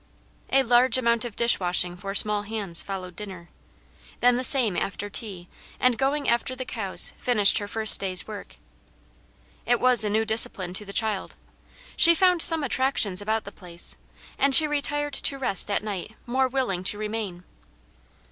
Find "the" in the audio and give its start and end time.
4.35-4.43, 6.55-6.65, 10.85-10.91, 13.43-13.51